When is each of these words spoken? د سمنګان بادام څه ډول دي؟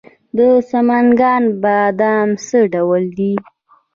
د 0.37 0.39
سمنګان 0.69 1.43
بادام 1.63 2.29
څه 2.45 2.59
ډول 2.73 3.03
دي؟ 3.17 3.33